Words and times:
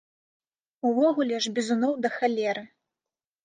Увогуле 0.89 1.43
ж 1.47 1.53
бізуноў 1.59 1.93
да 2.07 2.15
халеры. 2.17 2.69